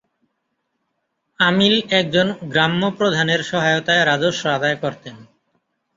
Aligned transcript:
আমিল 1.39 1.75
একজন 1.91 2.27
গ্রাম্যপ্রধানের 2.51 3.41
সহায়তায় 3.43 4.03
রাজস্ব 4.05 4.43
আদায় 4.49 4.77
করতেন। 4.83 5.15